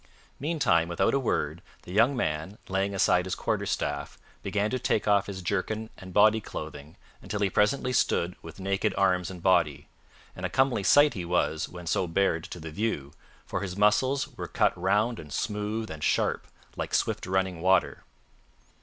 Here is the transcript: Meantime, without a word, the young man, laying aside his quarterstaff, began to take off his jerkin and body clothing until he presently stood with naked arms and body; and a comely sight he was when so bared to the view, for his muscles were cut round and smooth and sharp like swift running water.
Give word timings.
Meantime, 0.39 0.87
without 0.87 1.13
a 1.13 1.19
word, 1.19 1.61
the 1.83 1.91
young 1.93 2.17
man, 2.17 2.57
laying 2.67 2.95
aside 2.95 3.25
his 3.27 3.35
quarterstaff, 3.35 4.17
began 4.41 4.67
to 4.71 4.79
take 4.79 5.07
off 5.07 5.27
his 5.27 5.43
jerkin 5.43 5.91
and 5.95 6.11
body 6.11 6.41
clothing 6.41 6.95
until 7.21 7.39
he 7.41 7.51
presently 7.51 7.93
stood 7.93 8.35
with 8.41 8.59
naked 8.59 8.95
arms 8.97 9.29
and 9.29 9.43
body; 9.43 9.87
and 10.35 10.43
a 10.43 10.49
comely 10.49 10.81
sight 10.81 11.13
he 11.13 11.23
was 11.23 11.69
when 11.69 11.85
so 11.85 12.07
bared 12.07 12.43
to 12.45 12.59
the 12.59 12.71
view, 12.71 13.13
for 13.45 13.61
his 13.61 13.77
muscles 13.77 14.27
were 14.35 14.47
cut 14.47 14.75
round 14.75 15.19
and 15.19 15.31
smooth 15.31 15.91
and 15.91 16.03
sharp 16.03 16.47
like 16.75 16.95
swift 16.95 17.27
running 17.27 17.61
water. 17.61 18.03